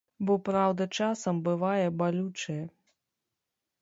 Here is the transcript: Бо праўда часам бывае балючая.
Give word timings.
Бо 0.27 0.35
праўда 0.47 0.87
часам 0.99 1.43
бывае 1.49 1.85
балючая. 2.01 2.61